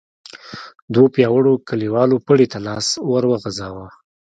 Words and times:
دوو 0.93 1.05
پياوړو 1.15 1.53
کليوالو 1.67 2.17
پړي 2.27 2.45
ته 2.51 2.59
لاس 2.67 2.87
ور 3.09 3.23
وغځاوه. 3.31 3.87